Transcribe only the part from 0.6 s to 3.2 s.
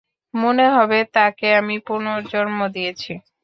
হবে তাকে আমি পুনর্জন্ম দিয়েছি।